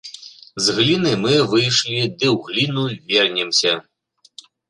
[0.67, 3.71] З гліны мы выйшлі ды ў гліну вернемся.